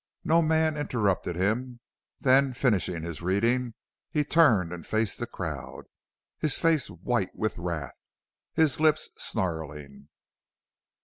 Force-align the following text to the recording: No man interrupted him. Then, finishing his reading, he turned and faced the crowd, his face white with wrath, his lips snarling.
No 0.23 0.41
man 0.41 0.77
interrupted 0.77 1.35
him. 1.35 1.79
Then, 2.19 2.53
finishing 2.53 3.03
his 3.03 3.21
reading, 3.21 3.75
he 4.09 4.23
turned 4.23 4.73
and 4.73 4.83
faced 4.83 5.19
the 5.19 5.27
crowd, 5.27 5.83
his 6.39 6.57
face 6.57 6.87
white 6.89 7.35
with 7.35 7.59
wrath, 7.59 8.01
his 8.51 8.79
lips 8.79 9.11
snarling. 9.17 10.09